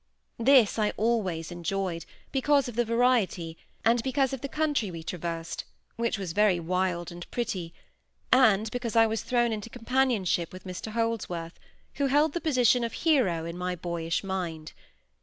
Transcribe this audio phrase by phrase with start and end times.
[0.39, 3.55] This I always enjoyed, because of the variety,
[3.85, 5.63] and because of the country we traversed
[5.95, 7.71] (which was very wild and pretty),
[8.31, 11.59] and because I was thrown into companionship with Mr Holdsworth,
[11.97, 14.71] who held the position of hero in my boyish mind.